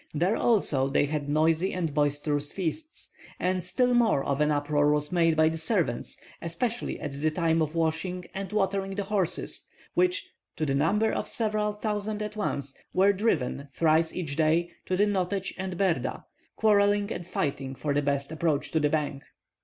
There 0.15 0.35
also 0.35 0.89
they 0.89 1.05
had 1.05 1.29
noisy 1.29 1.71
and 1.73 1.93
boisterous 1.93 2.51
feasts; 2.51 3.11
and 3.39 3.63
still 3.63 3.93
more 3.93 4.25
of 4.25 4.41
an 4.41 4.49
uproar 4.49 4.91
was 4.91 5.11
made 5.11 5.35
by 5.37 5.47
the 5.47 5.59
servants, 5.59 6.17
especially 6.41 6.99
at 6.99 7.11
the 7.11 7.29
time 7.29 7.61
of 7.61 7.75
washing 7.75 8.25
and 8.33 8.51
watering 8.51 8.95
the 8.95 9.03
horses 9.03 9.63
which, 9.93 10.27
to 10.55 10.65
the 10.65 10.73
number 10.73 11.11
of 11.11 11.27
several 11.27 11.73
thousand 11.73 12.23
at 12.23 12.35
once, 12.35 12.75
were 12.93 13.13
driven 13.13 13.67
thrice 13.71 14.11
each 14.11 14.35
day 14.35 14.71
to 14.87 14.97
the 14.97 15.05
Notets 15.05 15.53
and 15.55 15.77
Berda, 15.77 16.23
quarrelling 16.55 17.11
and 17.11 17.23
fighting 17.27 17.75
for 17.75 17.93
the 17.93 18.01
best 18.01 18.31
approach 18.31 18.71
to 18.71 18.79
the 18.79 18.89
bank. 18.89 19.21